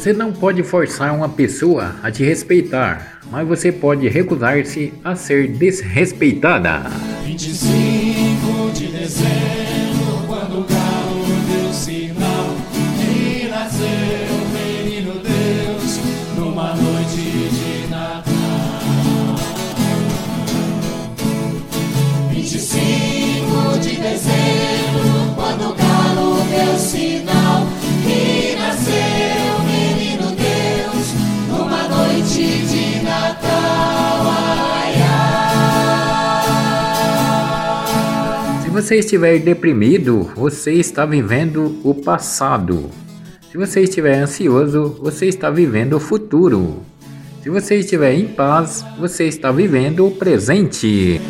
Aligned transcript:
Você 0.00 0.14
não 0.14 0.32
pode 0.32 0.62
forçar 0.62 1.14
uma 1.14 1.28
pessoa 1.28 1.94
a 2.02 2.10
te 2.10 2.24
respeitar, 2.24 3.20
mas 3.30 3.46
você 3.46 3.70
pode 3.70 4.08
recusar-se 4.08 4.94
a 5.04 5.14
ser 5.14 5.46
desrespeitada. 5.48 6.88
25 7.22 8.70
de 8.72 8.86
dezembro, 8.86 10.24
quando 10.26 10.60
o 10.60 10.64
deu 10.64 11.70
sinal 11.74 12.56
que 12.72 13.46
nasceu 13.48 13.84
o 14.32 14.48
menino 14.48 15.20
Deus 15.20 16.00
numa 16.34 16.74
noite 16.76 16.99
você 38.80 38.96
estiver 38.96 39.38
deprimido, 39.40 40.30
você 40.34 40.72
está 40.72 41.04
vivendo 41.04 41.78
o 41.84 41.94
passado. 41.94 42.88
Se 43.50 43.58
você 43.58 43.82
estiver 43.82 44.14
ansioso, 44.14 44.96
você 45.02 45.26
está 45.26 45.50
vivendo 45.50 45.96
o 45.96 46.00
futuro. 46.00 46.78
Se 47.42 47.50
você 47.50 47.80
estiver 47.80 48.14
em 48.14 48.26
paz, 48.28 48.82
você 48.98 49.24
está 49.24 49.52
vivendo 49.52 50.06
o 50.06 50.10
presente. 50.12 51.20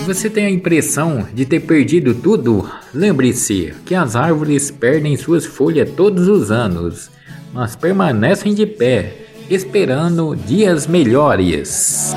você 0.05 0.29
tem 0.29 0.45
a 0.45 0.51
impressão 0.51 1.27
de 1.33 1.47
ter 1.47 1.61
perdido 1.61 2.15
tudo, 2.15 2.69
lembre-se 2.93 3.73
que 3.87 3.95
as 3.95 4.15
árvores 4.15 4.71
perdem 4.71 5.17
suas 5.17 5.47
folhas 5.47 5.89
todos 5.97 6.29
os 6.29 6.51
anos, 6.51 7.11
mas 7.55 7.75
permanecem 7.75 8.55
de 8.55 8.67
pé, 8.67 9.15
esperando 9.49 10.37
dias 10.37 10.87
melhores. 10.87 12.15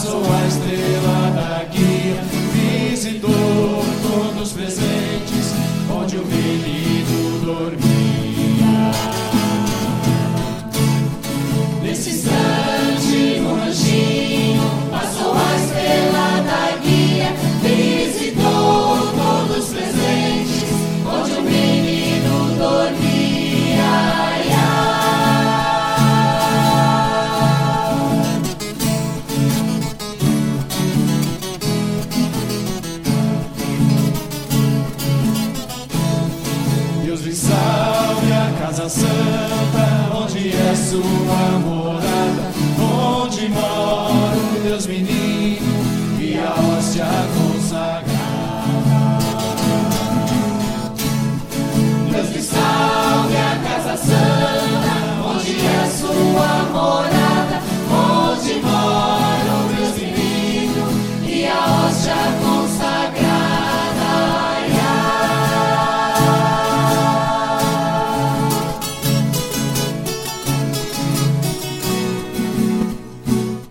Passou 0.00 0.22
a 0.32 0.46
estrela 0.46 1.30
da 1.34 1.64
guia, 1.64 2.22
visitou 2.54 3.84
todos 4.02 4.48
os 4.48 4.52
presentes 4.54 5.52
onde 5.94 6.16
o 6.16 6.24
menino 6.24 7.44
dormia. 7.44 8.19
Sua 40.90 41.58
morada 41.60 42.50
onde 42.82 43.48
moro, 43.48 44.60
Deus 44.64 44.88
menino, 44.88 45.64
e 46.20 46.36
a 46.36 46.52
hóstia. 46.52 47.06